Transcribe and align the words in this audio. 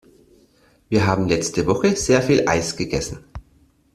Wir 0.89 1.05
haben 1.05 1.27
letzte 1.27 1.67
Woche 1.67 1.95
sehr 1.95 2.23
viel 2.23 2.49
Eis 2.49 2.75
gegessen. 2.75 3.23